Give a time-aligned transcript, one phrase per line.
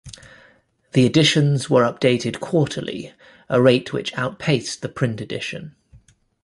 [0.93, 5.75] The editions were updated quarterly-a rate which outpaced the print edition.